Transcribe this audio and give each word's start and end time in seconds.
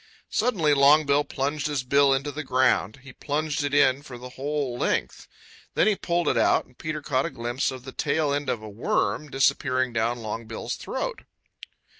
Suddenly 0.31 0.73
Longbill 0.73 1.25
plunged 1.25 1.67
his 1.67 1.83
bill 1.83 2.11
into 2.11 2.31
the 2.31 2.43
ground. 2.43 3.01
He 3.03 3.13
plunged 3.13 3.63
it 3.63 3.71
in 3.71 4.01
for 4.01 4.17
the 4.17 4.29
whole 4.29 4.75
length. 4.75 5.27
Then 5.75 5.85
he 5.85 5.95
pulled 5.95 6.27
it 6.27 6.39
out 6.39 6.65
and 6.65 6.75
Peter 6.75 7.03
caught 7.03 7.27
a 7.27 7.29
glimpse 7.29 7.69
of 7.69 7.83
the 7.83 7.91
tail 7.91 8.33
end 8.33 8.49
of 8.49 8.63
a 8.63 8.67
worm 8.67 9.29
disappearing 9.29 9.93
down 9.93 10.17
Longbill's 10.17 10.75
throat. 10.75 11.21